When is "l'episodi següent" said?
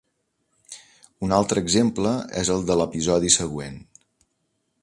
2.81-3.81